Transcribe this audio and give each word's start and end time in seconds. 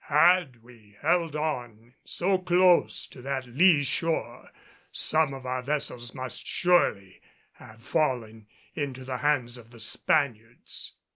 Had 0.05 0.63
we 0.63 0.97
held 0.99 1.35
on 1.35 1.93
so 2.03 2.39
close 2.39 3.05
to 3.05 3.21
that 3.21 3.45
lee 3.45 3.83
shore 3.83 4.49
some 4.91 5.31
of 5.31 5.45
our 5.45 5.61
vessels 5.61 6.15
must 6.15 6.43
surely 6.47 7.21
have 7.51 7.83
fallen 7.83 8.47
into 8.73 9.05
the 9.05 9.17
hands 9.17 9.59
of 9.59 9.69
the 9.69 9.79
Spaniards. 9.79 10.93